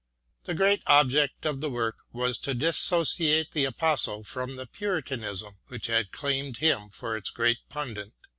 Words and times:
The 0.45 0.55
great 0.55 0.81
object 0.87 1.45
of 1.45 1.61
the 1.61 1.69
work 1.69 1.97
was 2.11 2.39
to 2.39 2.55
dissociate 2.55 3.51
the 3.51 3.65
Apostle 3.65 4.23
from 4.23 4.55
the 4.55 4.65
Puritanism 4.65 5.57
which 5.67 5.85
had 5.85 6.11
claimed 6.11 6.57
him 6.57 6.89
for 6.89 7.15
its 7.15 7.29
great 7.29 7.59
pundit. 7.69 8.09